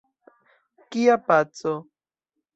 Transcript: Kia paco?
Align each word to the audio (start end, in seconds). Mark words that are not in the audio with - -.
Kia 0.89 1.15
paco? 1.27 1.71